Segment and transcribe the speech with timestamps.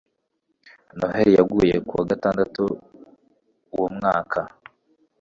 [0.97, 2.63] noheri yaguye ku wa gatandatu
[3.73, 4.39] uwo mwaka